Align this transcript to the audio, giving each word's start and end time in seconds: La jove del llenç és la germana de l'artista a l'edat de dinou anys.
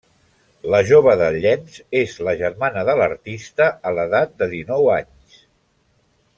La 0.75 0.79
jove 0.91 1.13
del 1.19 1.37
llenç 1.43 1.75
és 1.99 2.15
la 2.29 2.33
germana 2.41 2.85
de 2.89 2.97
l'artista 3.03 3.69
a 3.91 3.95
l'edat 3.99 4.35
de 4.43 4.51
dinou 4.57 4.93
anys. 4.99 5.41